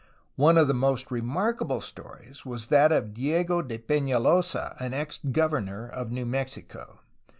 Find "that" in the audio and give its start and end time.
2.69-2.91